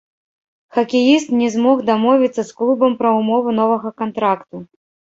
[0.77, 4.69] Хакеіст не змог дамовіцца з клубам пра ўмовы новага кантракту.